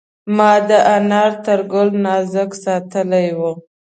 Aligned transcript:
ما 0.35 0.51
د 0.67 0.71
انارو 0.95 1.41
تر 1.45 1.59
ګل 1.71 1.89
نازک 2.05 2.49
ساتلی 2.63 3.27
و. 3.39 3.41